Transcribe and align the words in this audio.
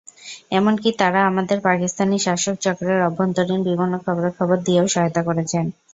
এমনকি 0.51 0.89
তাঁরা 0.99 1.21
আমাদের 1.25 1.57
পাকিস্তানি 1.67 2.17
শাসক 2.19 2.55
চক্রের 2.61 2.99
অভ্যন্তরীণ 3.07 3.59
বিভিন্ন 3.63 3.93
খবরাখবর 4.05 4.57
দিয়েও 4.65 4.85
সহায়তা 4.87 5.21
করেছেন। 5.27 5.65